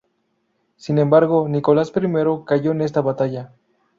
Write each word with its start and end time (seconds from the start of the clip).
Sin 0.77 0.97
embargo, 0.97 1.47
Nicolás 1.47 1.91
I 1.95 2.43
cayó 2.47 2.71
en 2.71 2.81
esta 2.81 3.01
batalla. 3.01 3.51